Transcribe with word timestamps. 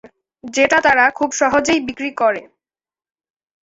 যেটা 0.43 0.77
তারা 0.81 1.05
খুব 1.09 1.29
সহজেই 1.31 1.79
বিক্রি 1.87 2.11
করে। 2.11 2.41